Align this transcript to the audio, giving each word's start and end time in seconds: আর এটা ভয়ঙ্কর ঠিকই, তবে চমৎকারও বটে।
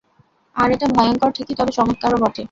আর 0.55 0.67
এটা 0.71 0.87
ভয়ঙ্কর 0.95 1.29
ঠিকই, 1.35 1.55
তবে 1.59 1.71
চমৎকারও 1.71 2.17
বটে। 2.17 2.39